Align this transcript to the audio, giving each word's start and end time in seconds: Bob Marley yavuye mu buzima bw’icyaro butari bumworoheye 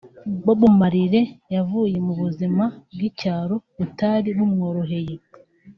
Bob 0.43 0.61
Marley 0.79 1.27
yavuye 1.55 1.97
mu 2.07 2.13
buzima 2.21 2.63
bw’icyaro 2.93 3.55
butari 3.77 4.29
bumworoheye 4.37 5.15